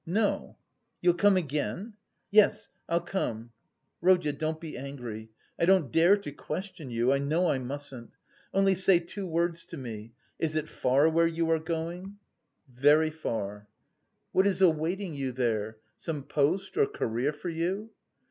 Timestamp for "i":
5.59-5.65, 7.13-7.19, 7.51-7.59